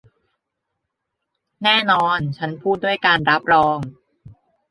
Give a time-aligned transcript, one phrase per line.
[1.63, 3.77] แน่นอน ฉันพูดด้วยการรับรอง